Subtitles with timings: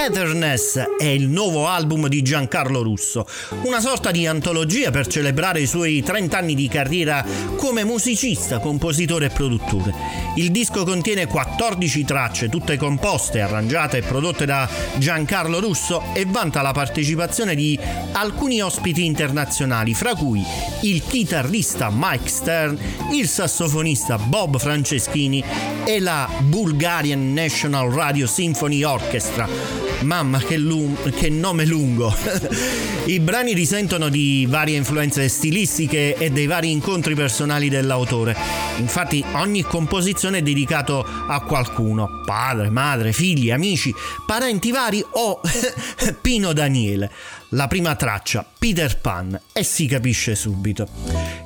[0.00, 3.26] Togetherness è il nuovo album di Giancarlo Russo,
[3.64, 7.22] una sorta di antologia per celebrare i suoi 30 anni di carriera
[7.56, 9.92] come musicista, compositore e produttore.
[10.36, 14.66] Il disco contiene 14 tracce, tutte composte, arrangiate e prodotte da
[14.96, 17.78] Giancarlo Russo e vanta la partecipazione di
[18.12, 20.42] alcuni ospiti internazionali, fra cui
[20.80, 22.78] il chitarrista Mike Stern,
[23.12, 25.44] il sassofonista Bob Franceschini
[25.84, 32.14] e la Bulgarian National Radio Symphony Orchestra Mamma che, lung- che nome lungo!
[33.04, 38.34] I brani risentono di varie influenze stilistiche e dei vari incontri personali dell'autore.
[38.78, 43.94] Infatti ogni composizione è dedicato a qualcuno, padre, madre, figli, amici,
[44.24, 45.40] parenti vari o
[46.20, 47.10] Pino Daniele.
[47.50, 50.88] La prima traccia, Peter Pan, e si capisce subito.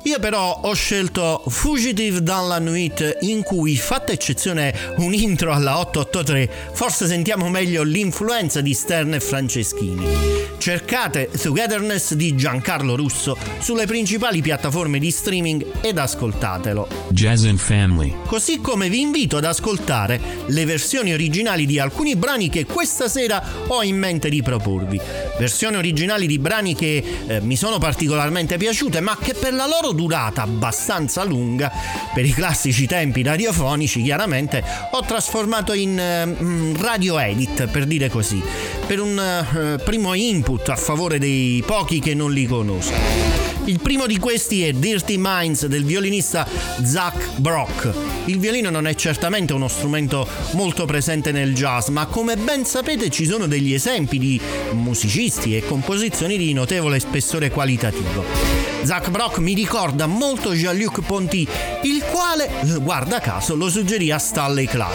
[0.03, 5.79] Io però ho scelto Fugitive dans la Nuit in cui, fatta eccezione un intro alla
[5.79, 10.05] 883, forse sentiamo meglio l'influenza di Stern e Franceschini.
[10.57, 16.87] Cercate Togetherness di Giancarlo Russo sulle principali piattaforme di streaming ed ascoltatelo.
[17.09, 18.15] Jazz and Family.
[18.25, 23.43] Così come vi invito ad ascoltare le versioni originali di alcuni brani che questa sera
[23.67, 24.99] ho in mente di proporvi.
[25.37, 29.93] Versioni originali di brani che eh, mi sono particolarmente piaciute, ma che per la loro
[29.93, 31.71] durata abbastanza lunga,
[32.13, 34.61] per i classici tempi radiofonici, chiaramente
[34.91, 38.43] ho trasformato in eh, radio edit, per dire così,
[38.85, 43.54] per un eh, primo input a favore dei pochi che non li conoscono.
[43.67, 46.47] Il primo di questi è Dirty Minds del violinista
[46.83, 47.91] Zach Brock.
[48.25, 53.09] Il violino non è certamente uno strumento molto presente nel jazz, ma come ben sapete
[53.09, 54.39] ci sono degli esempi di
[54.73, 58.23] musicisti e composizioni di notevole spessore qualitativo.
[58.83, 61.47] Zach Brock mi ricorda molto Jean-Luc Ponty,
[61.83, 62.47] il quale,
[62.81, 64.93] guarda caso, lo suggerì a Stanley Clark.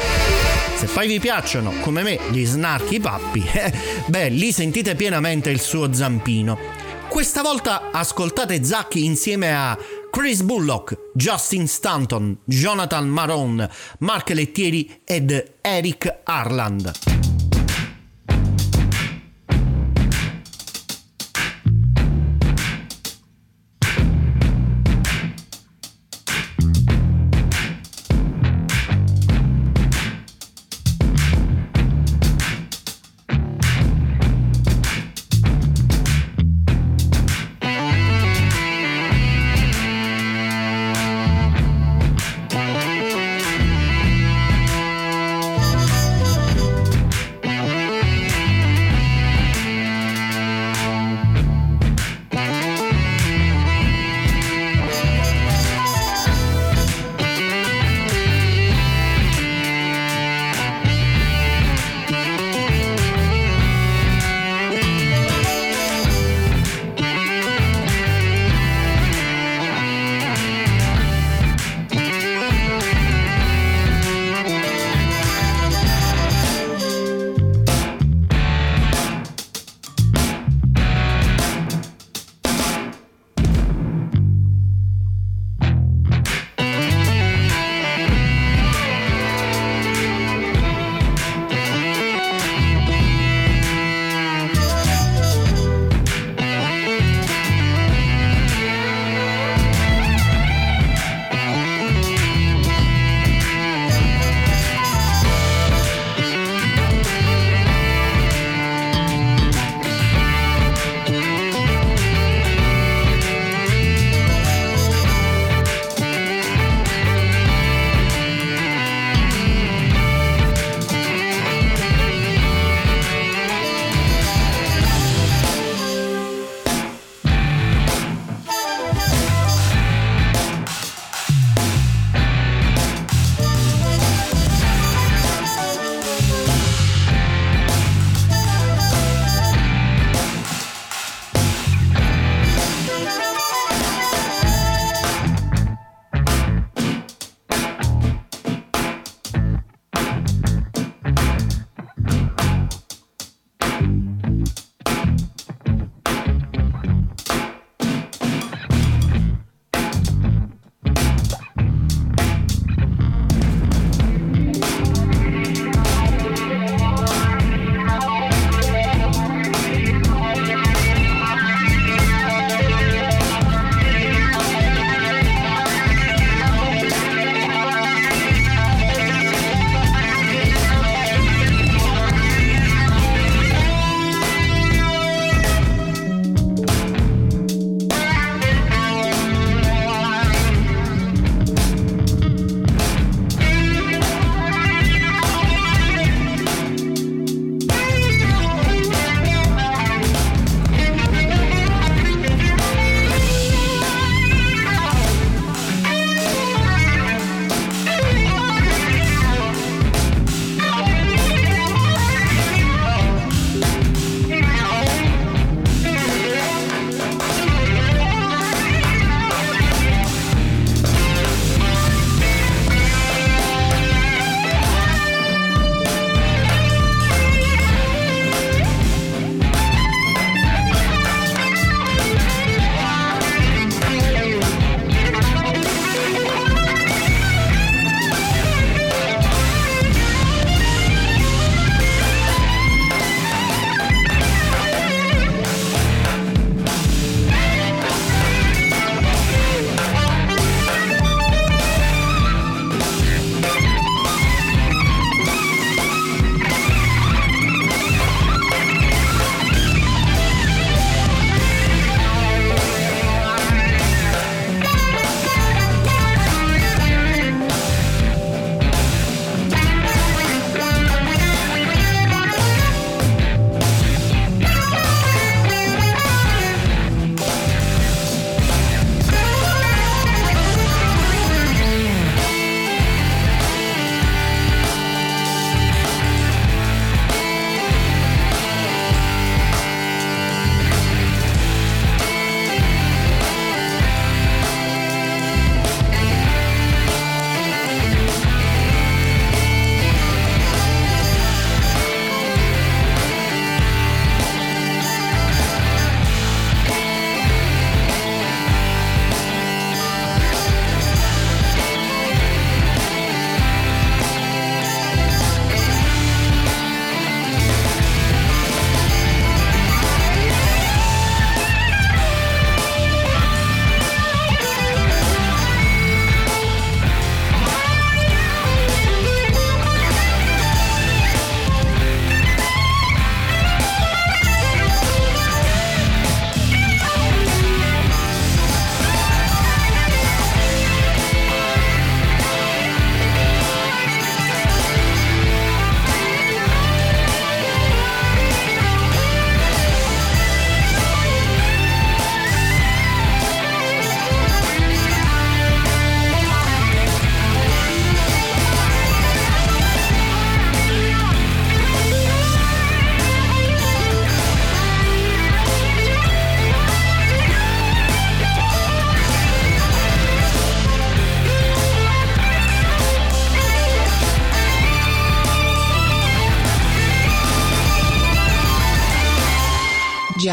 [0.77, 3.73] Se poi vi piacciono, come me, gli snarchi pappi, eh,
[4.07, 6.80] beh, lì sentite pienamente il suo zampino.
[7.11, 9.77] Questa volta ascoltate Zack insieme a
[10.13, 13.69] Chris Bullock, Justin Stanton, Jonathan Maron,
[13.99, 17.20] Mark Lettieri ed Eric Harland.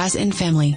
[0.08, 0.76] Jazz in Family.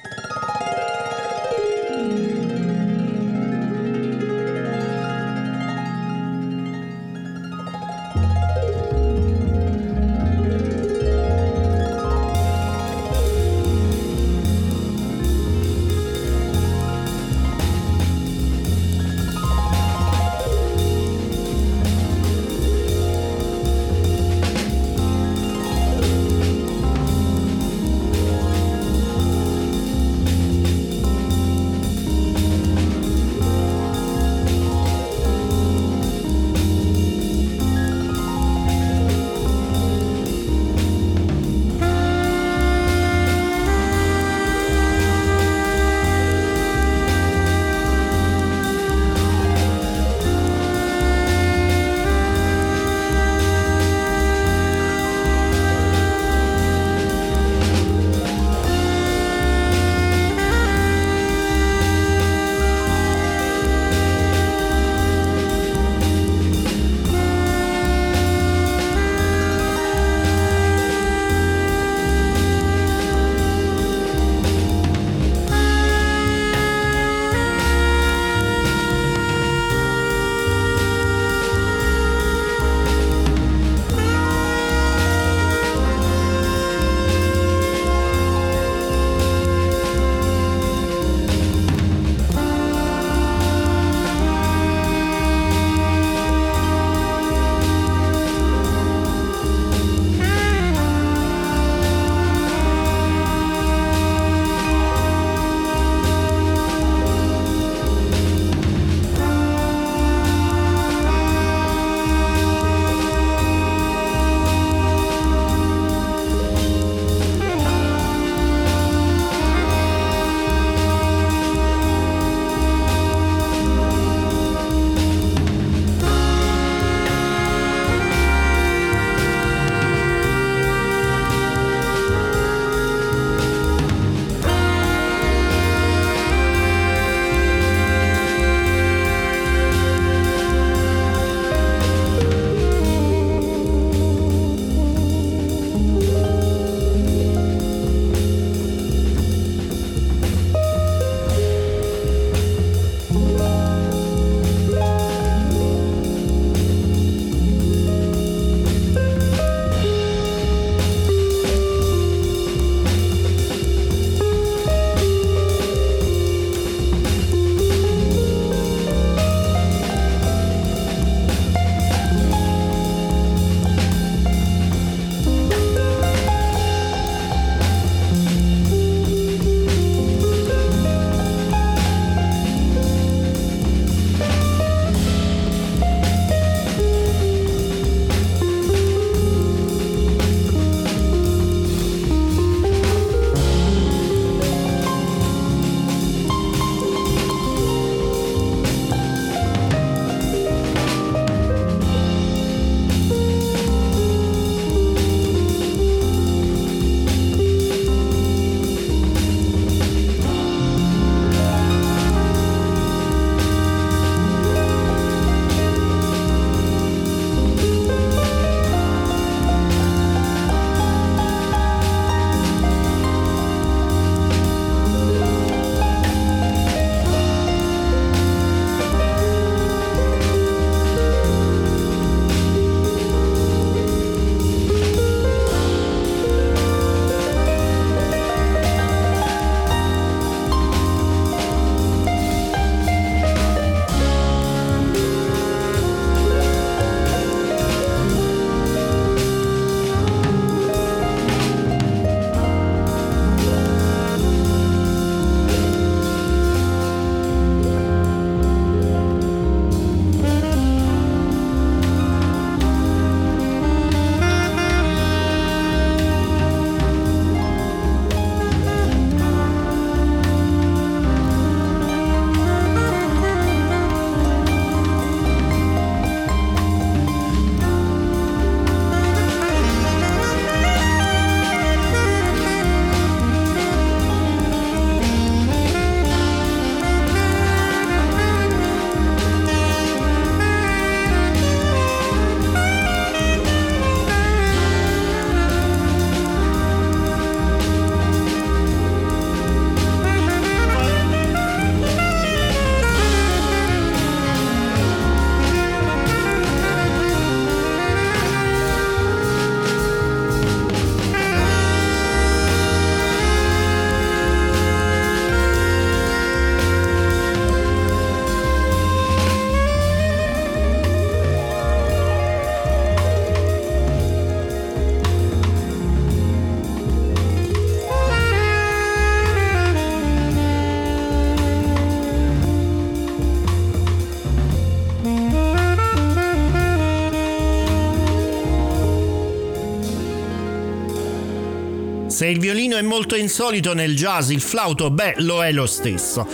[342.81, 346.27] È molto insolito nel jazz, il flauto, beh, lo è lo stesso.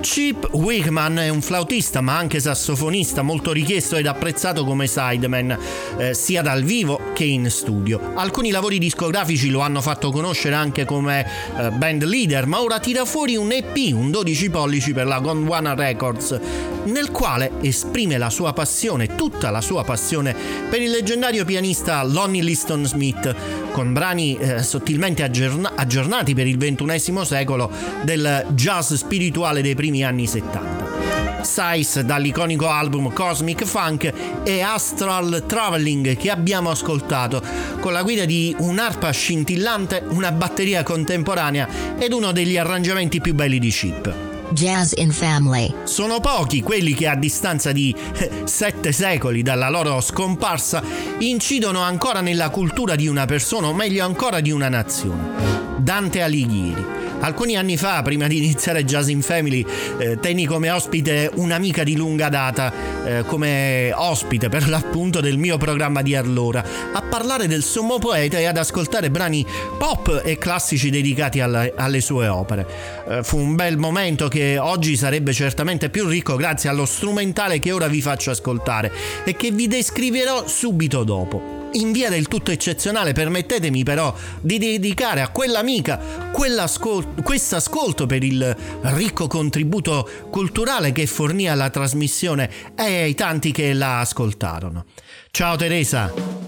[0.00, 5.56] Chip Wickman è un flautista ma anche sassofonista molto richiesto ed apprezzato come sideman
[5.96, 8.12] eh, sia dal vivo che in studio.
[8.14, 11.24] Alcuni lavori discografici lo hanno fatto conoscere anche come
[11.56, 15.74] eh, band leader ma ora tira fuori un EP, un 12 pollici per la Gondwana
[15.74, 16.40] Records
[16.84, 20.34] nel quale esprime la sua passione, tutta la sua passione
[20.68, 23.34] per il leggendario pianista Lonnie Liston Smith
[23.70, 27.70] con brani eh, sottilmente aggiorna- aggiornati per il XXI secolo
[28.02, 31.42] del jazz spirituale dei primi primi anni 70.
[31.42, 37.42] Size dall'iconico album Cosmic Funk e Astral Traveling che abbiamo ascoltato
[37.80, 43.58] con la guida di un'arpa scintillante, una batteria contemporanea ed uno degli arrangiamenti più belli
[43.58, 44.31] di Chip.
[44.52, 45.72] Jazz in Family.
[45.84, 50.82] Sono pochi quelli che a distanza di eh, sette secoli dalla loro scomparsa
[51.18, 55.60] incidono ancora nella cultura di una persona o meglio ancora di una nazione.
[55.78, 59.64] Dante Alighieri Alcuni anni fa, prima di iniziare Jazz in Family,
[59.98, 62.72] eh, tenni come ospite un'amica di lunga data,
[63.04, 68.38] eh, come ospite per l'appunto del mio programma di allora, a parlare del sommo poeta
[68.38, 69.46] e ad ascoltare brani
[69.78, 72.66] pop e classici dedicati alle, alle sue opere.
[73.08, 77.70] Eh, fu un bel momento che oggi sarebbe certamente più ricco grazie allo strumentale che
[77.70, 78.90] ora vi faccio ascoltare
[79.24, 85.20] e che vi descriverò subito dopo in via del tutto eccezionale, permettetemi però di dedicare
[85.20, 93.14] a quell'amica questo ascolto per il ricco contributo culturale che fornì alla trasmissione e ai
[93.14, 94.84] tanti che la ascoltarono.
[95.30, 96.41] Ciao Teresa!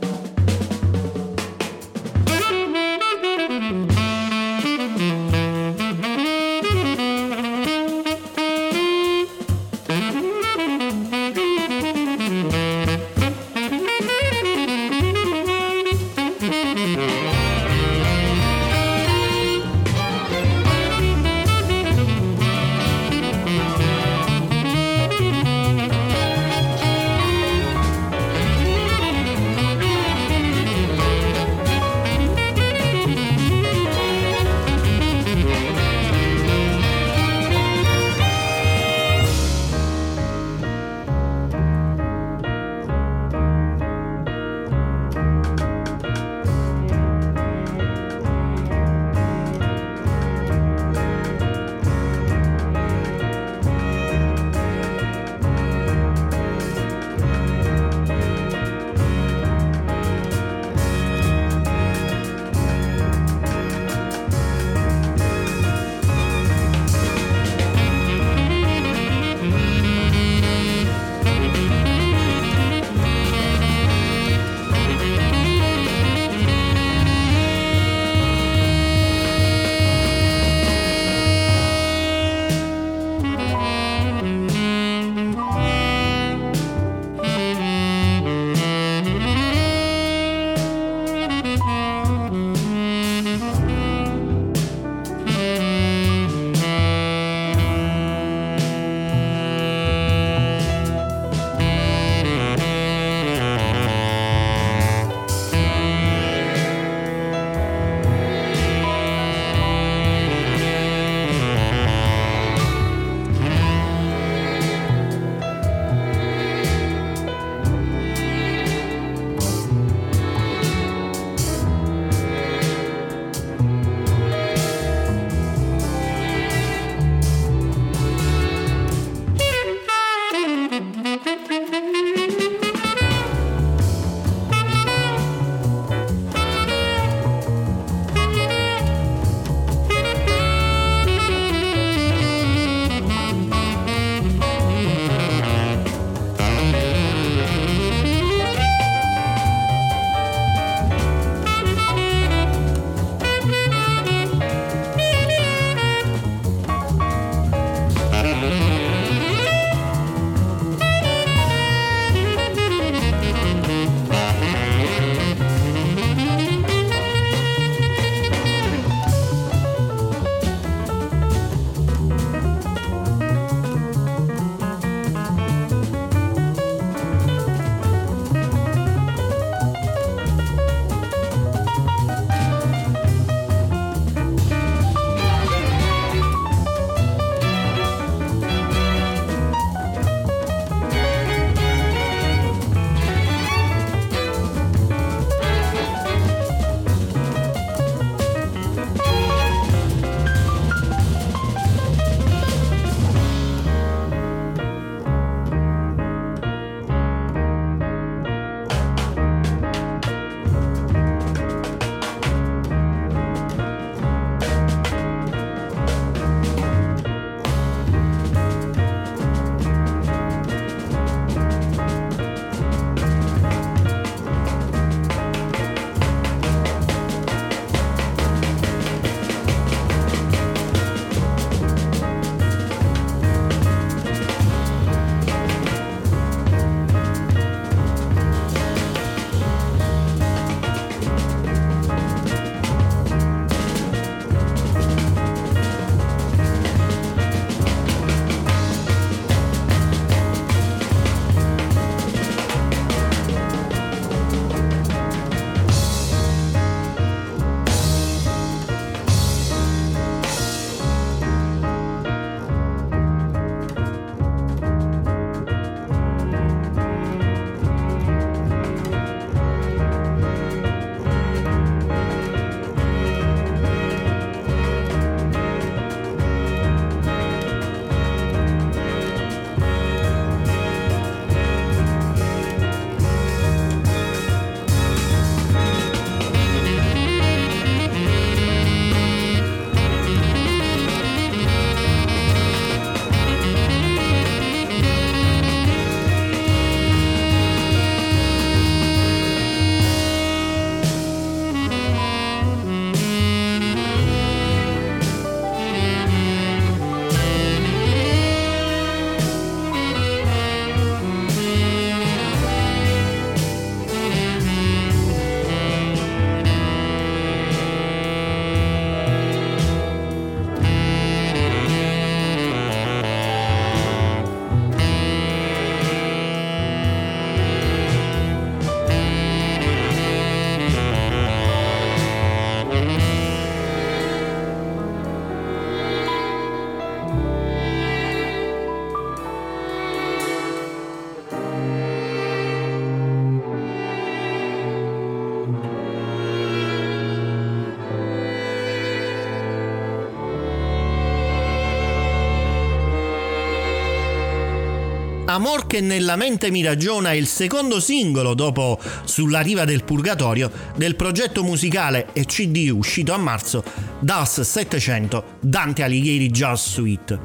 [355.35, 360.49] Amor che nella mente mi ragiona è il secondo singolo dopo Sulla riva del purgatorio
[360.77, 363.65] del progetto musicale e CD uscito a marzo
[363.99, 367.19] DAS 700 Dante Alighieri Jazz Suite.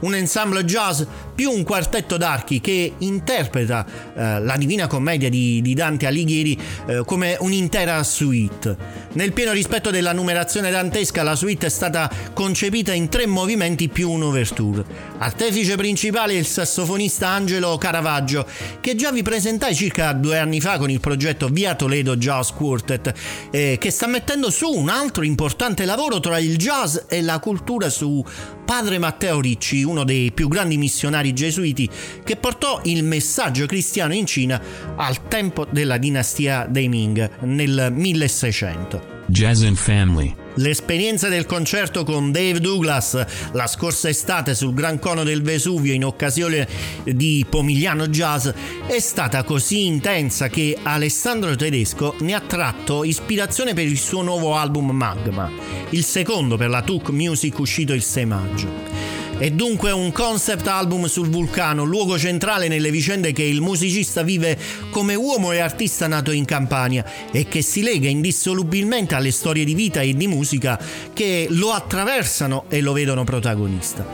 [0.00, 1.02] Un ensemble jazz
[1.38, 7.02] più un quartetto d'archi che interpreta eh, la Divina Commedia di, di Dante Alighieri eh,
[7.06, 8.76] come un'intera suite.
[9.12, 14.10] Nel pieno rispetto della numerazione dantesca la suite è stata concepita in tre movimenti più
[14.10, 14.84] un'ouverture.
[15.18, 18.44] Artefice principale è il sassofonista Angelo Caravaggio,
[18.80, 23.12] che già vi presentai circa due anni fa con il progetto Via Toledo Jazz Quartet,
[23.52, 27.88] eh, che sta mettendo su un altro importante lavoro tra il jazz e la cultura
[27.88, 28.24] su
[28.68, 31.88] padre Matteo Ricci, uno dei più grandi missionari gesuiti
[32.22, 34.60] che portò il messaggio cristiano in Cina
[34.94, 39.17] al tempo della dinastia dei Ming nel 1600.
[39.28, 40.34] Jazz and Family.
[40.54, 46.04] L'esperienza del concerto con Dave Douglas la scorsa estate sul Gran Cono del Vesuvio in
[46.04, 46.66] occasione
[47.04, 48.48] di Pomigliano Jazz
[48.86, 54.56] è stata così intensa che Alessandro Tedesco ne ha tratto ispirazione per il suo nuovo
[54.56, 55.50] album Magma,
[55.90, 59.07] il secondo per la Tuk Music uscito il 6 maggio.
[59.38, 64.58] È dunque un concept album sul vulcano, luogo centrale nelle vicende che il musicista vive
[64.90, 69.74] come uomo e artista nato in Campania e che si lega indissolubilmente alle storie di
[69.74, 70.76] vita e di musica
[71.12, 74.04] che lo attraversano e lo vedono protagonista.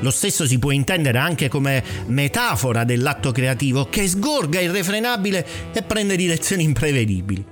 [0.00, 6.16] Lo stesso si può intendere anche come metafora dell'atto creativo che sgorga irrefrenabile e prende
[6.16, 7.44] direzioni imprevedibili.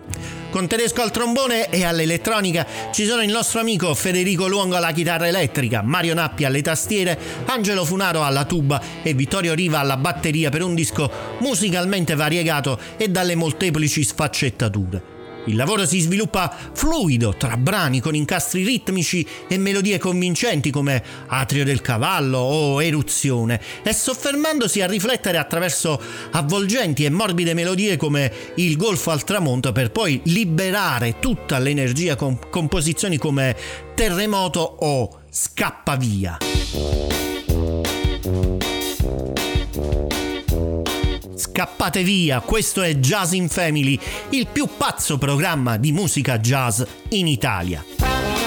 [0.55, 5.27] Con tedesco al trombone e all'elettronica ci sono il nostro amico Federico Luongo alla chitarra
[5.27, 10.63] elettrica, Mario Nappi alle tastiere, Angelo Funaro alla tuba e Vittorio Riva alla batteria per
[10.63, 15.14] un disco musicalmente variegato e dalle molteplici sfaccettature.
[15.47, 21.65] Il lavoro si sviluppa fluido tra brani con incastri ritmici e melodie convincenti come Atrio
[21.65, 26.01] del cavallo o Eruzione e soffermandosi a riflettere attraverso
[26.33, 32.39] avvolgenti e morbide melodie come Il golfo al tramonto per poi liberare tutta l'energia con
[32.51, 33.55] composizioni come
[33.95, 36.39] Terremoto o Scappa via.
[41.37, 43.99] Scappate via, questo è Jazz in Family,
[44.31, 48.44] il più pazzo programma di musica jazz in Italia.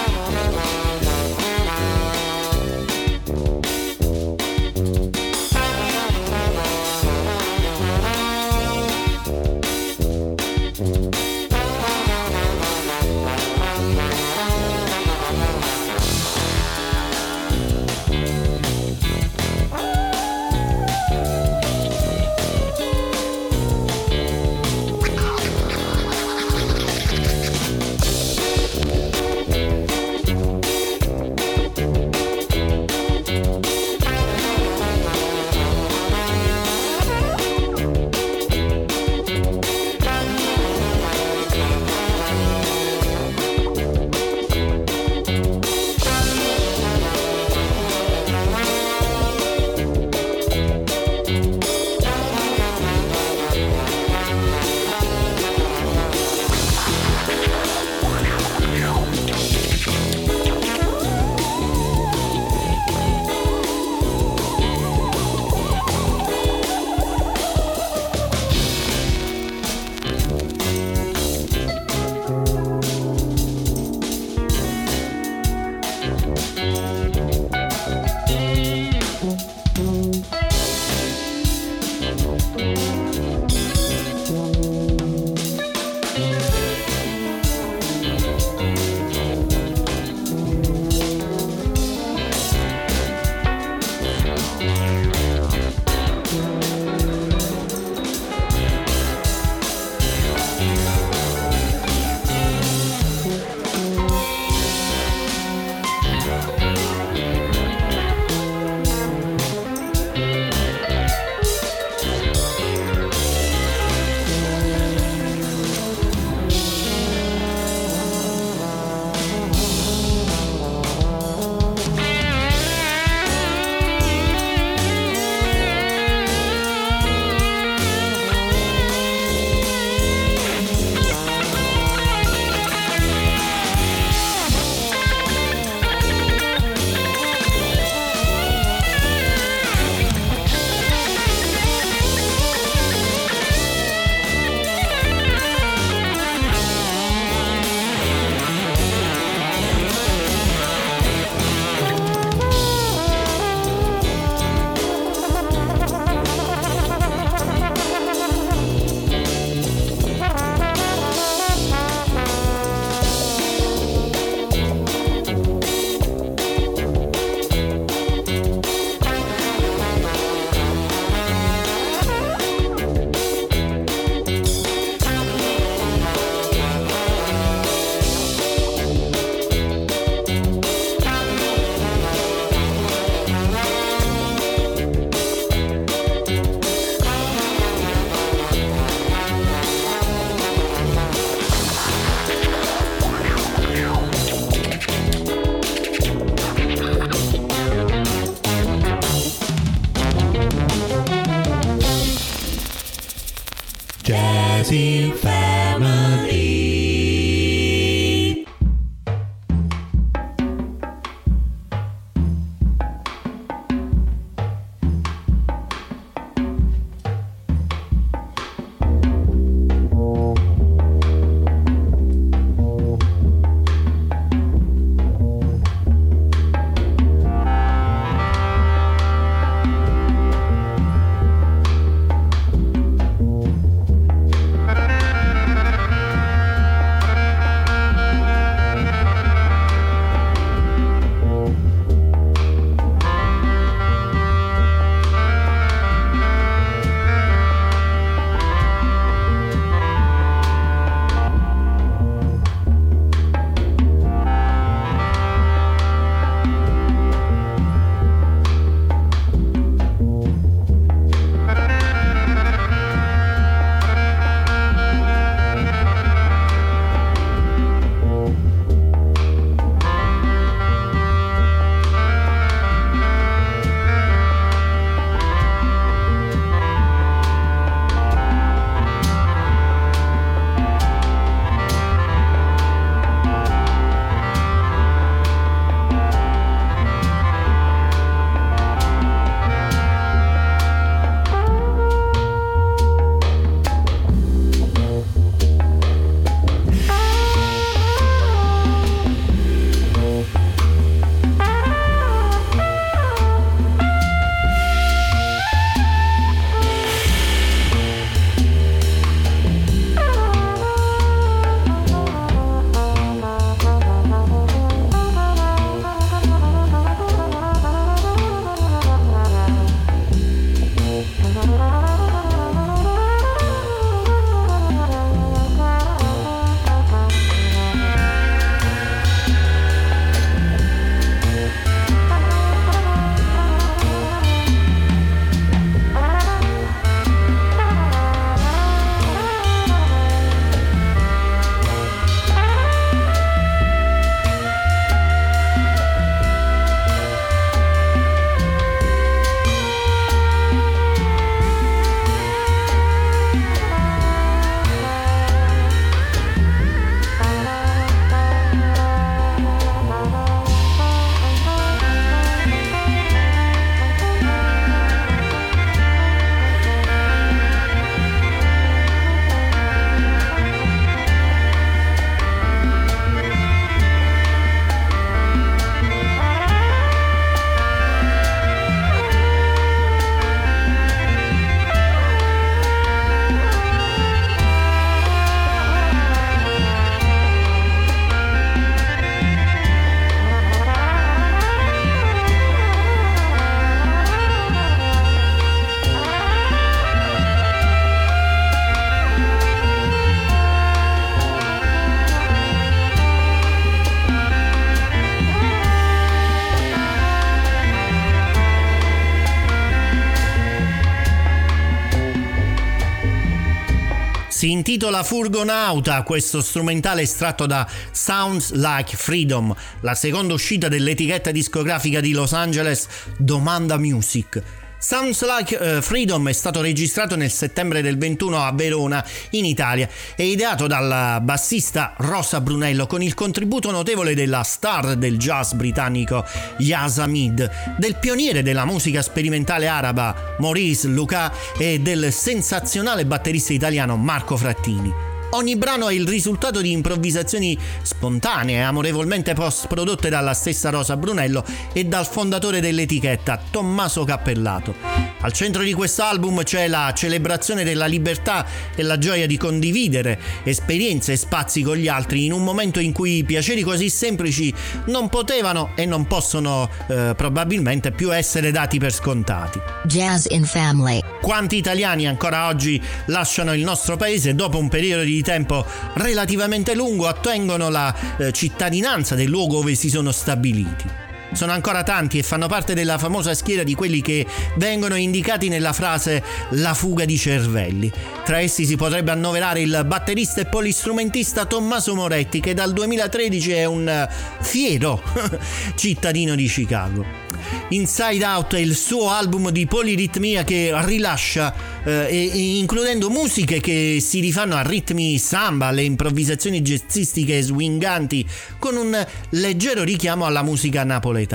[414.57, 422.11] Intitola Furgonauta, questo strumentale estratto da Sounds Like Freedom, la seconda uscita dell'etichetta discografica di
[422.11, 422.87] Los Angeles
[423.17, 424.41] Domanda Music.
[424.87, 429.89] Sounds Like uh, Freedom è stato registrato nel settembre del 21 a Verona, in Italia,
[430.15, 436.23] e ideato dal bassista Rosa Brunello con il contributo notevole della star del jazz britannico
[436.59, 443.97] Yas Hamid, del pioniere della musica sperimentale araba Maurice Luca e del sensazionale batterista italiano
[443.97, 445.16] Marco Frattini.
[445.31, 451.83] Ogni brano è il risultato di improvvisazioni spontanee, amorevolmente post-prodotte dalla stessa Rosa Brunello e
[451.83, 455.07] dal fondatore dell'etichetta, Tommaso Cappellato.
[455.19, 460.19] Al centro di questo album c'è la celebrazione della libertà e la gioia di condividere
[460.43, 464.53] esperienze e spazi con gli altri in un momento in cui piaceri così semplici
[464.85, 469.59] non potevano e non possono eh, probabilmente più essere dati per scontati.
[469.85, 471.01] Jazz in Family.
[471.19, 477.07] Quanti italiani ancora oggi lasciano il nostro paese dopo un periodo di tempo relativamente lungo,
[477.07, 481.06] ottengono la eh, cittadinanza del luogo dove si sono stabiliti?
[481.37, 484.25] Sono ancora tanti e fanno parte della famosa schiera di quelli che
[484.55, 487.91] vengono indicati nella frase la fuga di cervelli.
[488.25, 493.65] Tra essi si potrebbe annoverare il batterista e polistrumentista Tommaso Moretti che dal 2013 è
[493.65, 494.09] un
[494.41, 495.01] fiero
[495.75, 497.27] cittadino di Chicago.
[497.69, 504.19] Inside Out è il suo album di poliritmia che rilascia eh, includendo musiche che si
[504.19, 508.25] rifanno a ritmi samba, alle improvvisazioni jazzistiche swinganti
[508.59, 511.26] con un leggero richiamo alla musica napoletana.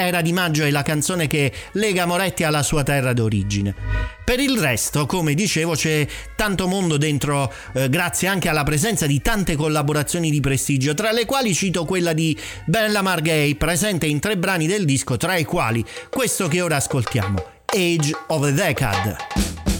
[0.00, 3.74] Era di maggio è la canzone che lega Moretti alla sua terra d'origine.
[4.24, 6.06] Per il resto, come dicevo, c'è
[6.36, 11.26] tanto mondo dentro, eh, grazie anche alla presenza di tante collaborazioni di prestigio, tra le
[11.26, 15.84] quali cito quella di Bella Margay, presente in tre brani del disco, tra i quali
[16.08, 19.77] questo che ora ascoltiamo, Age of a Decade.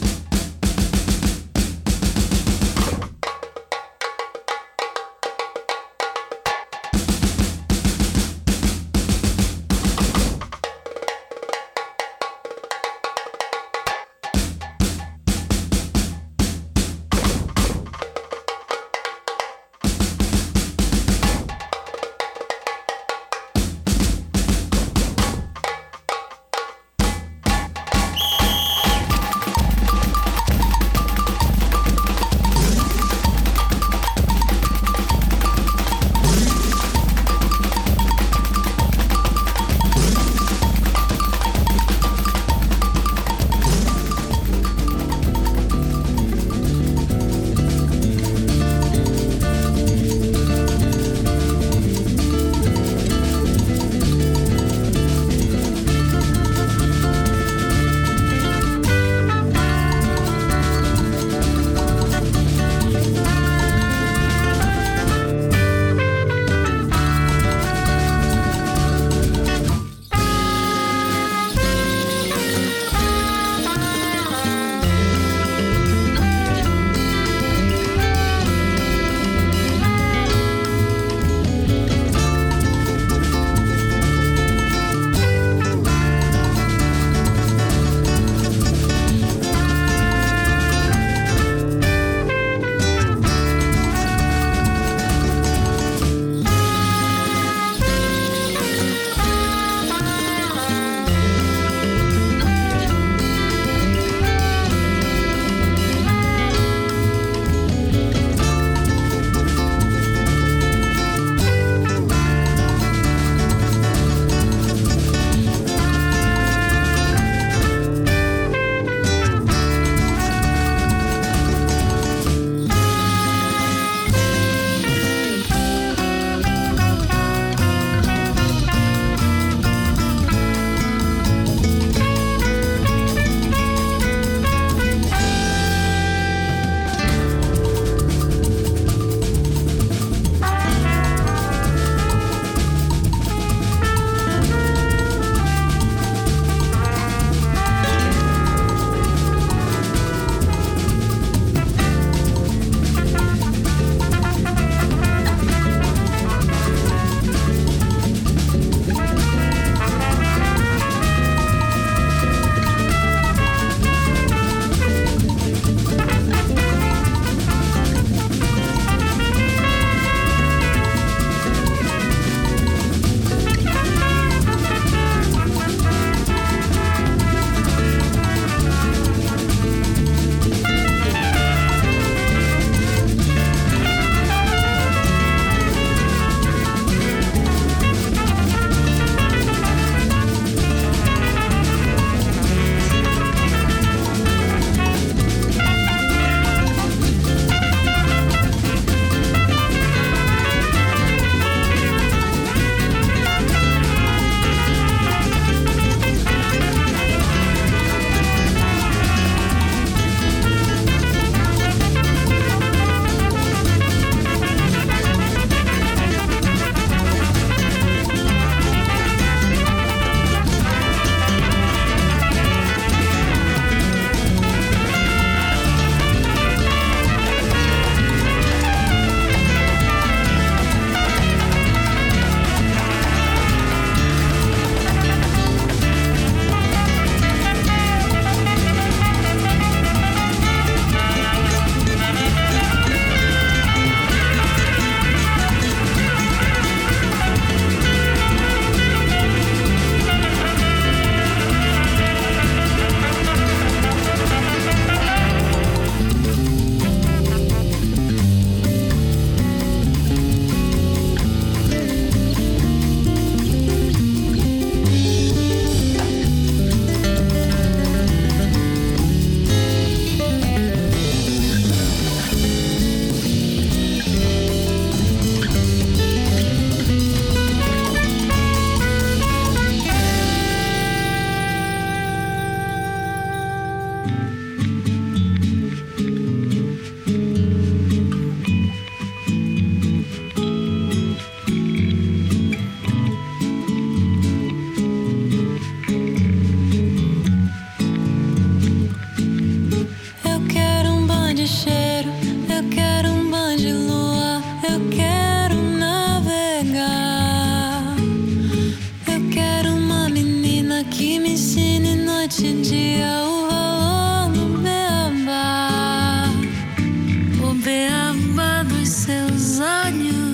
[318.68, 320.27] dos seus olhos.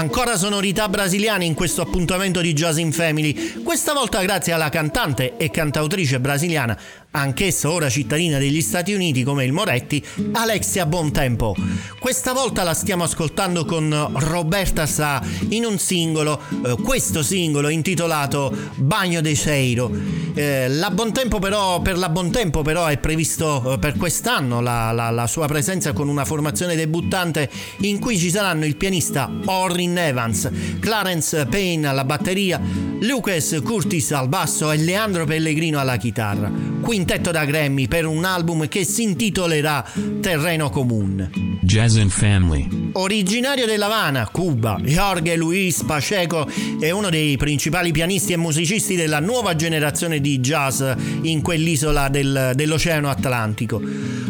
[0.00, 5.36] Ancora sonorità brasiliane in questo appuntamento di Jazz in Family, questa volta grazie alla cantante
[5.36, 6.76] e cantautrice brasiliana
[7.12, 11.56] anch'essa ora cittadina degli Stati Uniti come il Moretti, Alexia Bontempo.
[11.98, 18.52] Questa volta la stiamo ascoltando con Roberta Sa in un singolo, eh, questo singolo intitolato
[18.76, 19.90] Bagno de Seiro.
[20.34, 25.10] Eh, la Bontempo però, per la Bontempo però è previsto eh, per quest'anno la, la,
[25.10, 30.48] la, sua presenza con una formazione debuttante in cui ci saranno il pianista Orrin Evans,
[30.78, 32.60] Clarence Payne alla batteria,
[33.00, 36.50] Lucas Curtis al basso e Leandro Pellegrino alla chitarra.
[36.80, 39.84] Quintetto da Grammy per un album che si intitolerà
[40.20, 41.30] Terreno Comune.
[41.62, 42.90] Jazz and Family.
[42.92, 46.48] Originario dell'Havana, Cuba, Jorge Luis Pacheco
[46.80, 50.82] è uno dei principali pianisti e musicisti della nuova generazione di jazz
[51.22, 53.80] in quell'isola del, dell'Oceano Atlantico.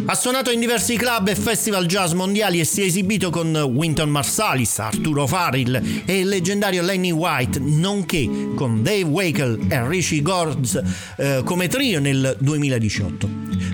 [0.05, 4.09] Ha suonato in diversi club e festival jazz mondiali e si è esibito con Winton
[4.09, 10.81] Marsalis, Arturo Farrell e il leggendario Lenny White, nonché con Dave Wakel e Richie Gords
[11.17, 12.59] eh, come trio nel 2000.
[12.61, 13.29] 2018.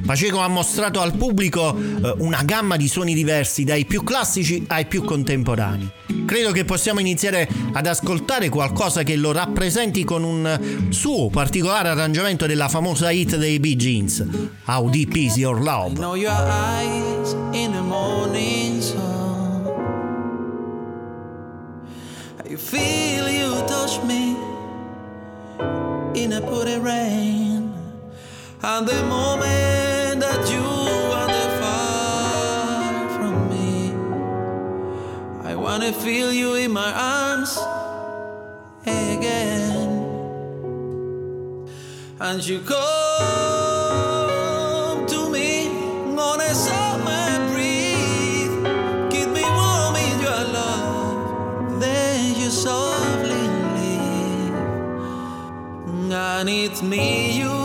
[0.05, 4.87] Paceco ha mostrato al pubblico eh, una gamma di suoni diversi, dai più classici ai
[4.87, 5.91] più contemporanei.
[6.25, 12.47] Credo che possiamo iniziare ad ascoltare qualcosa che lo rappresenti con un suo particolare arrangiamento
[12.47, 14.25] della famosa hit dei Bee Gees,
[14.67, 15.93] How Deep Is Your Love.
[15.93, 19.05] I know your eyes in the morning sun.
[22.49, 24.56] You feel you touch me
[26.15, 27.75] in a putting rain.
[28.63, 30.67] And the moment that you
[31.21, 31.29] are
[31.61, 33.93] far from me,
[35.51, 37.59] I wanna feel you in my arms
[38.87, 40.07] again.
[42.19, 43.36] And you come
[56.49, 57.56] It's me you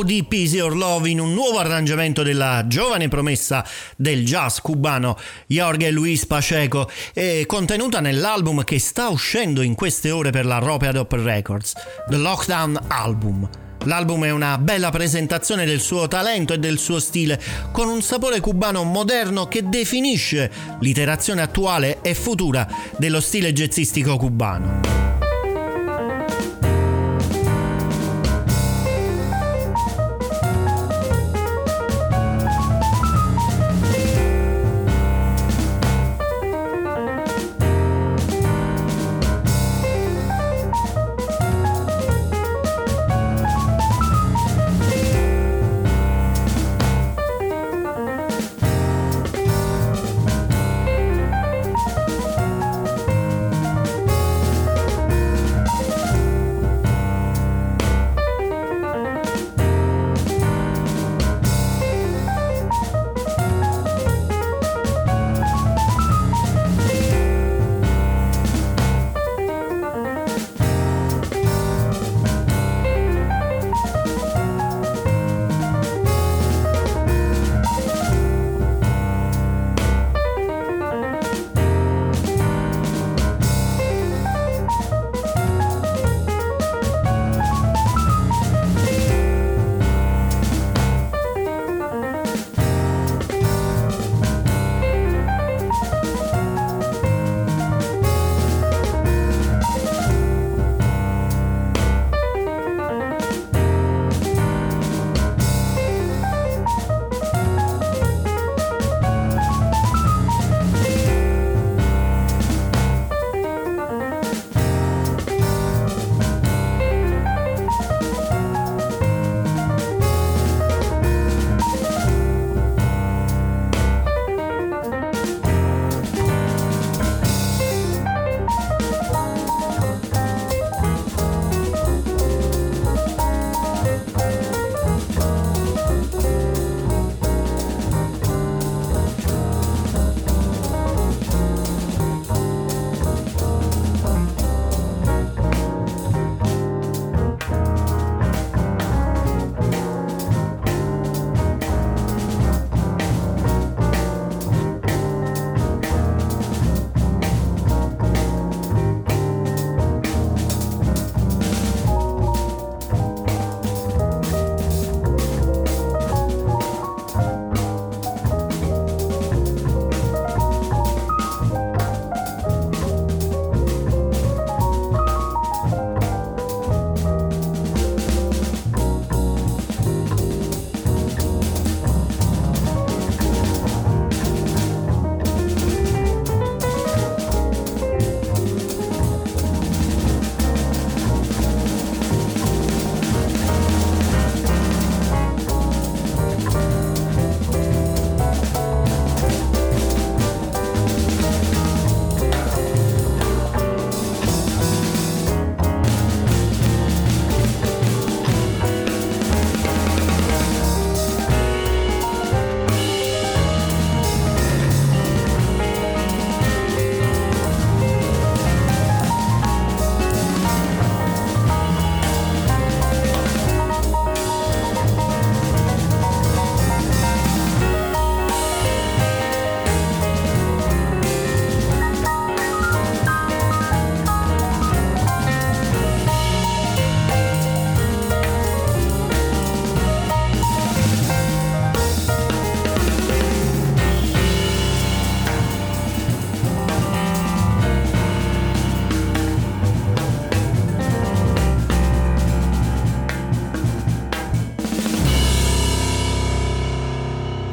[0.00, 3.62] How Deep Is Your Love in un nuovo arrangiamento della giovane promessa
[3.96, 10.30] del jazz cubano Jorge Luis Pacheco e contenuta nell'album che sta uscendo in queste ore
[10.30, 11.74] per la Rope Up Records,
[12.08, 13.46] The Lockdown Album.
[13.84, 17.38] L'album è una bella presentazione del suo talento e del suo stile,
[17.70, 25.19] con un sapore cubano moderno che definisce l'iterazione attuale e futura dello stile jazzistico cubano.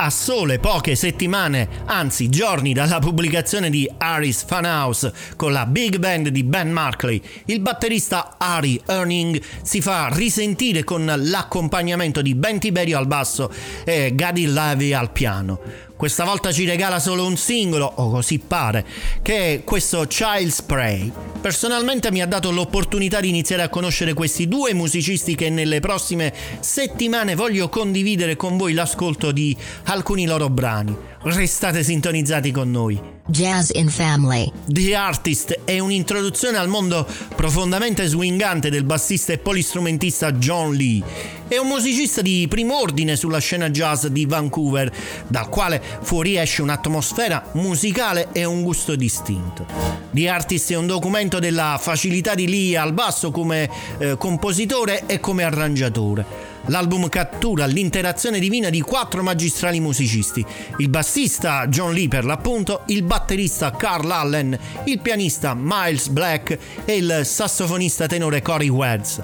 [0.08, 6.30] A sole poche settimane, anzi giorni dalla pubblicazione di Harris Funhouse con la big band
[6.30, 12.98] di Ben Markley, il batterista Harry Erning si fa risentire con l'accompagnamento di Ben Tiberio
[12.98, 13.52] al basso
[13.84, 15.60] e Gadi Levy al piano.
[15.98, 18.86] Questa volta ci regala solo un singolo, o così pare,
[19.22, 21.12] che è questo Child's Spray.
[21.42, 26.34] Personalmente mi ha dato l'opportunità di iniziare a conoscere questi due musicisti che nelle prossime
[26.60, 30.96] settimane voglio condividere con voi l'ascolto di alcuni loro brani.
[31.24, 33.16] Restate sintonizzati con noi.
[33.30, 34.50] Jazz in Family.
[34.66, 37.06] The Artist è un'introduzione al mondo
[37.36, 41.04] profondamente swingante del bassista e polistrumentista John Lee.
[41.48, 44.92] È un musicista di primo ordine sulla scena jazz di Vancouver,
[45.28, 49.66] dal quale fuoriesce un'atmosfera musicale e un gusto distinto.
[50.12, 55.20] The Artist è un documento della facilità di Lee al basso come eh, compositore e
[55.20, 56.47] come arrangiatore.
[56.66, 60.46] L'album cattura l'interazione divina di quattro magistrali musicisti,
[60.78, 66.96] il bassista John Lee per l'appunto, il batterista Carl Allen, il pianista Miles Black e
[66.96, 69.22] il sassofonista tenore Corey Wertz.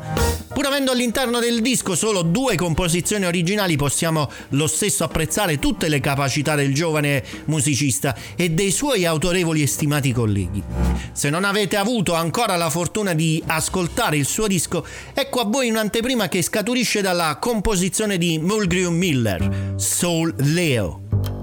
[0.54, 6.00] Pur avendo all'interno del disco solo due composizioni originali possiamo lo stesso apprezzare tutte le
[6.00, 10.62] capacità del giovane musicista e dei suoi autorevoli e stimati colleghi.
[11.12, 15.70] Se non avete avuto ancora la fortuna di ascoltare il suo disco, ecco a voi
[15.70, 21.43] un'anteprima che scaturisce dalla composizione di Mulgrew Miller, Soul Leo.